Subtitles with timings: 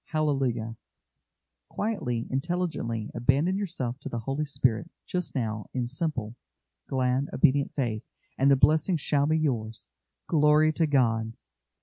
[0.05, 0.77] Hallelujah!"
[1.69, 6.33] Quietly, intelligently, abandon yourself to the Holy Spirit just now in simple,
[6.87, 8.01] glad, obedient faith,
[8.35, 9.89] and the blessing shall be yours.
[10.27, 11.33] Glory to God!